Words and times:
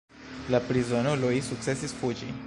La 0.53 0.61
prizonuloj 0.69 1.33
sukcesis 1.51 1.95
fuĝi. 2.01 2.33